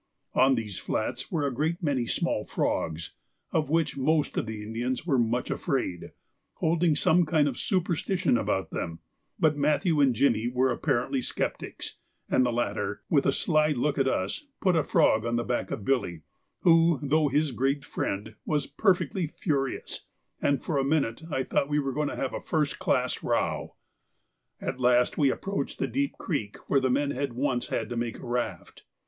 On 0.33 0.55
these 0.55 0.79
flats 0.79 1.29
were 1.31 1.45
a 1.45 1.53
great 1.53 1.83
many 1.83 2.07
small 2.07 2.43
frogs, 2.43 3.13
of 3.51 3.69
which 3.69 3.95
most 3.97 4.35
of 4.35 4.47
the 4.47 4.63
Indians 4.63 5.05
were 5.05 5.19
much 5.19 5.51
afraid, 5.51 6.11
holding 6.55 6.95
some 6.95 7.23
kind 7.23 7.47
of 7.47 7.59
superstition 7.59 8.35
about 8.35 8.71
them; 8.71 8.97
but 9.39 9.55
Matthew 9.55 10.01
and 10.01 10.15
Jimmy 10.15 10.47
were 10.47 10.71
apparently 10.71 11.21
sceptics, 11.21 11.97
and 12.31 12.43
the 12.43 12.51
latter, 12.51 13.03
with 13.11 13.27
a 13.27 13.31
sly 13.31 13.73
look 13.73 13.99
at 13.99 14.07
us, 14.07 14.47
put 14.59 14.75
a 14.75 14.83
frog 14.83 15.23
on 15.23 15.35
the 15.35 15.43
back 15.43 15.69
of 15.69 15.85
Billy, 15.85 16.23
who, 16.61 16.99
though 17.03 17.27
his 17.27 17.51
great 17.51 17.85
friend, 17.85 18.33
was 18.43 18.65
perfectly 18.65 19.27
furious, 19.27 20.07
and 20.41 20.63
for 20.63 20.79
a 20.79 20.83
minute 20.83 21.21
I 21.29 21.43
thought 21.43 21.69
we 21.69 21.77
were 21.77 21.93
going 21.93 22.09
to 22.09 22.15
have 22.15 22.33
a 22.33 22.41
first 22.41 22.79
class 22.79 23.21
row. 23.21 23.75
At 24.59 24.79
last 24.79 25.19
we 25.19 25.29
approached 25.29 25.77
the 25.77 25.85
deep 25.87 26.13
creek 26.17 26.57
where 26.71 26.79
the 26.79 26.89
men 26.89 27.11
had 27.11 27.33
once 27.33 27.67
had 27.67 27.87
to 27.89 27.95
make 27.95 28.17
a 28.17 28.25
raft. 28.25 28.83